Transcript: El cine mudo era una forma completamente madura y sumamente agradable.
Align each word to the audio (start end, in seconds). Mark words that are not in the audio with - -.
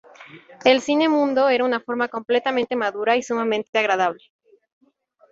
El 0.65 0.81
cine 0.81 1.09
mudo 1.09 1.47
era 1.49 1.63
una 1.63 1.79
forma 1.79 2.07
completamente 2.07 2.75
madura 2.75 3.17
y 3.17 3.21
sumamente 3.21 3.77
agradable. 3.77 4.23